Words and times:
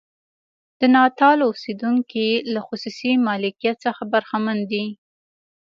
د 0.79 0.81
ناتال 0.95 1.37
اوسېدونکي 1.49 2.27
له 2.53 2.59
خصوصي 2.67 3.11
مالکیت 3.27 3.77
څخه 3.85 4.03
برخمن 4.13 4.57
دي. 4.71 4.85